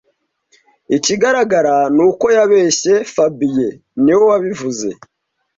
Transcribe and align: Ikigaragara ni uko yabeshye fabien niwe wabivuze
Ikigaragara 0.95 1.75
ni 1.95 2.01
uko 2.09 2.25
yabeshye 2.37 2.93
fabien 3.13 3.59
niwe 4.03 4.23
wabivuze 4.31 4.87